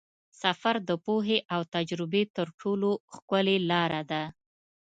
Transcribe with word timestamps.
سفر 0.41 0.75
د 0.89 0.91
پوهې 1.05 1.37
او 1.53 1.61
تجربې 1.75 2.23
تر 2.35 2.47
ټولو 2.59 2.89
ښکلې 3.13 3.57
لاره 3.71 4.01
ده. 4.11 4.23